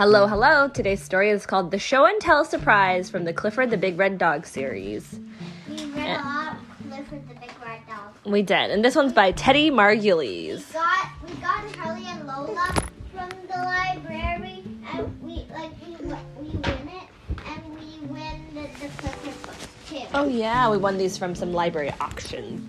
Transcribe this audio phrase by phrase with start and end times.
[0.00, 0.66] Hello, hello.
[0.66, 4.16] Today's story is called The Show and Tell Surprise from the Clifford the Big Red
[4.16, 5.20] Dog series.
[5.68, 8.14] We read a lot of Clifford the Big Red Dog.
[8.24, 8.70] We did.
[8.70, 10.66] And this one's by Teddy Margulies.
[10.68, 12.74] We got we got Charlie and Lola
[13.12, 17.08] from the library, and we like we we win it,
[17.46, 20.00] and we win the, the Clifford books too.
[20.14, 20.70] Oh, yeah.
[20.70, 22.66] We won these from some library auction.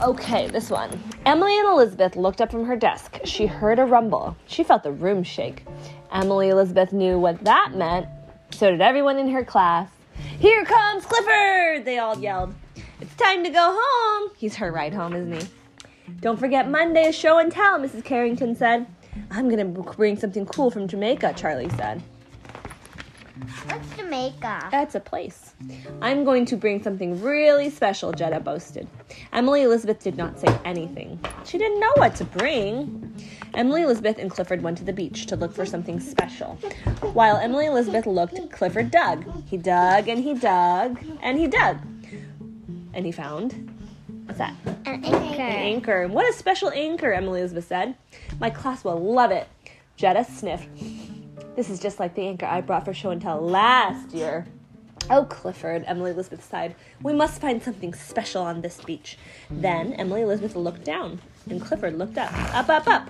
[0.00, 0.98] Okay, this one.
[1.26, 3.18] Emily and Elizabeth looked up from her desk.
[3.24, 4.36] She heard a rumble.
[4.46, 5.64] She felt the room shake.
[6.12, 8.06] Emily Elizabeth knew what that meant.
[8.52, 9.90] So did everyone in her class.
[10.38, 11.84] Here comes Clifford!
[11.84, 12.54] They all yelled.
[13.00, 14.30] It's time to go home.
[14.36, 15.48] He's her ride home, isn't he?
[16.20, 18.04] Don't forget Monday is show and tell, Mrs.
[18.04, 18.86] Carrington said.
[19.32, 22.04] I'm gonna bring something cool from Jamaica, Charlie said.
[23.66, 24.68] What's Jamaica?
[24.70, 25.54] That's a place.
[26.00, 28.88] I'm going to bring something really special, Jetta boasted.
[29.32, 31.20] Emily Elizabeth did not say anything.
[31.44, 33.14] She didn't know what to bring.
[33.54, 36.54] Emily Elizabeth and Clifford went to the beach to look for something special.
[37.12, 39.24] While Emily Elizabeth looked, Clifford dug.
[39.46, 41.78] He dug and he dug and he dug.
[42.94, 43.70] And he found
[44.24, 44.54] what's that?
[44.86, 45.16] An anchor.
[45.16, 46.08] An anchor.
[46.08, 47.96] What a special anchor, Emily Elizabeth said.
[48.40, 49.46] My class will love it.
[49.96, 50.68] Jetta sniffed.
[51.56, 54.46] This is just like the anchor I brought for show and tell last year.
[55.08, 56.74] Oh, Clifford, Emily Elizabeth sighed.
[57.02, 59.16] We must find something special on this beach.
[59.50, 62.32] Then Emily Elizabeth looked down, and Clifford looked up.
[62.54, 63.08] Up, up, up.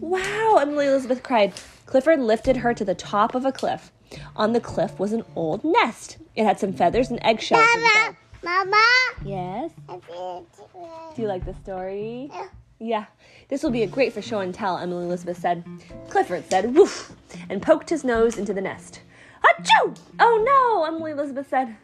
[0.00, 1.52] Wow, Emily Elizabeth cried.
[1.86, 3.92] Clifford lifted her to the top of a cliff.
[4.34, 6.18] On the cliff was an old nest.
[6.34, 7.66] It had some feathers and eggshells.
[7.76, 8.86] Mama, Mama.
[9.24, 9.70] Yes?
[9.86, 12.30] Do you like the story?
[12.32, 12.48] Yeah.
[12.80, 13.04] Yeah.
[13.48, 15.64] This will be a great for show and tell, Emily Elizabeth said.
[16.08, 17.12] Clifford said, woof,
[17.48, 19.00] and poked his nose into the nest.
[19.44, 19.96] Achoo!
[20.18, 21.76] Oh no, Emily Elizabeth said.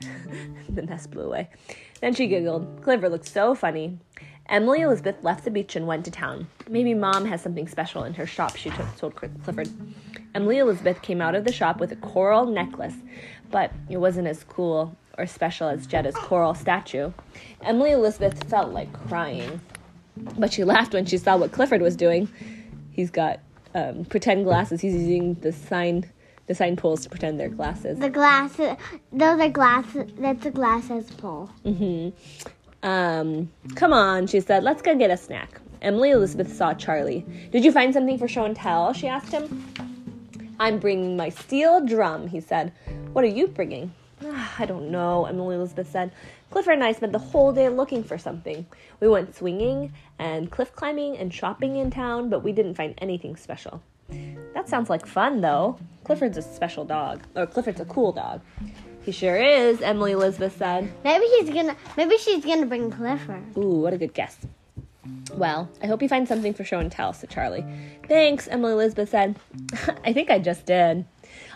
[0.68, 1.48] the nest blew away.
[2.00, 2.82] Then she giggled.
[2.82, 3.98] Clifford looked so funny.
[4.48, 6.48] Emily Elizabeth left the beach and went to town.
[6.68, 9.68] Maybe mom has something special in her shop, she told told Clifford.
[10.34, 12.96] Emily Elizabeth came out of the shop with a coral necklace,
[13.50, 17.12] but it wasn't as cool or special as Jetta's coral statue.
[17.62, 19.60] Emily Elizabeth felt like crying,
[20.38, 22.28] but she laughed when she saw what Clifford was doing.
[22.90, 23.40] He's got
[23.74, 24.80] um, pretend glasses.
[24.80, 26.10] He's using the sign,
[26.46, 27.98] the sign poles to pretend they're glasses.
[27.98, 28.76] The glasses.
[29.12, 30.10] Those are glasses.
[30.18, 31.50] That's a glasses pole.
[32.82, 34.62] Um, come on, she said.
[34.62, 35.60] Let's go get a snack.
[35.82, 37.24] Emily Elizabeth saw Charlie.
[37.52, 38.92] Did you find something for show and tell?
[38.92, 39.64] She asked him.
[40.58, 42.72] I'm bringing my steel drum, he said.
[43.12, 43.92] What are you bringing?
[44.24, 46.12] "Ah, I don't know, Emily Elizabeth said.
[46.50, 48.66] Clifford and I spent the whole day looking for something.
[49.00, 53.36] We went swinging and cliff climbing and shopping in town, but we didn't find anything
[53.36, 53.82] special.
[54.54, 55.78] That sounds like fun, though.
[56.04, 57.22] Clifford's a special dog.
[57.36, 58.40] Or Clifford's a cool dog.
[59.02, 60.92] He sure is, Emily Elizabeth said.
[61.04, 61.76] Maybe he's gonna.
[61.96, 63.56] Maybe she's gonna bring Clifford.
[63.56, 64.38] Ooh, what a good guess.
[65.34, 67.64] Well, I hope you find something for show and tell, said Charlie.
[68.08, 69.38] Thanks, Emily Elizabeth said.
[70.04, 71.06] I think I just did.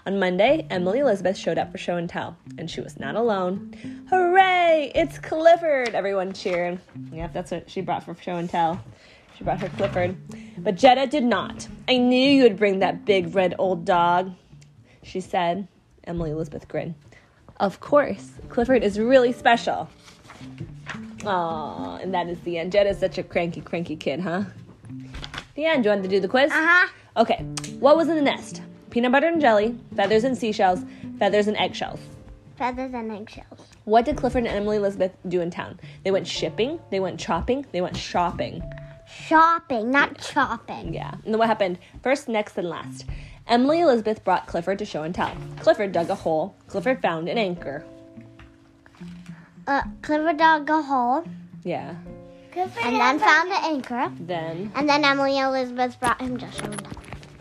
[0.07, 3.75] On Monday, Emily Elizabeth showed up for show and tell, and she was not alone.
[4.11, 4.93] Hooray!
[4.95, 5.95] It's Clifford!
[5.95, 6.79] Everyone cheered.
[7.13, 8.83] Yep, that's what she brought for show and tell.
[9.37, 10.17] She brought her Clifford.
[10.59, 11.67] But Jetta did not.
[11.89, 14.33] I knew you would bring that big red old dog,
[15.03, 15.67] she said.
[16.05, 16.95] Emily Elizabeth grinned.
[17.59, 19.89] Of course, Clifford is really special.
[21.25, 22.73] Aw, and that is the end.
[22.73, 24.45] Jed is such a cranky, cranky kid, huh?
[25.55, 25.85] The end.
[25.85, 26.51] Do you want to do the quiz?
[26.51, 26.89] Uh huh.
[27.17, 27.45] Okay.
[27.79, 28.61] What was in the nest?
[28.95, 30.85] Peanut butter and jelly, feathers and seashells,
[31.19, 31.99] feathers and eggshells.
[32.57, 33.67] Feathers and eggshells.
[33.87, 35.81] What did Clifford and Emily Elizabeth do in town?
[36.05, 38.63] They went shipping, they went chopping, they went shopping.
[39.09, 40.95] Shopping, not chopping.
[40.95, 41.11] Yeah.
[41.25, 41.81] And then what happened?
[42.05, 43.07] First, next, and last.
[43.49, 45.37] Emily Elizabeth brought Clifford to show and tell.
[45.59, 46.55] Clifford dug a hole.
[46.69, 47.85] Clifford found an anchor.
[49.67, 51.25] Uh, Clifford dug a hole,
[51.65, 51.97] Yeah.
[52.55, 56.79] and then found the anchor, Then, and then Emily Elizabeth brought him to show and
[56.85, 56.93] tell.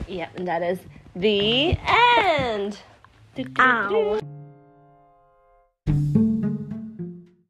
[0.08, 0.80] yeah, and that is
[1.16, 2.80] the end.
[3.60, 4.20] Ow.